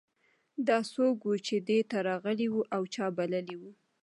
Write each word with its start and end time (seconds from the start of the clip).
دا 0.67 0.77
څوک 0.93 1.17
و 1.23 1.31
چې 1.47 1.55
دې 1.67 1.79
ته 1.89 1.97
راغلی 2.09 2.47
و 2.51 2.55
او 2.75 2.81
چا 2.93 3.05
بللی 3.17 3.55
و 3.61 3.63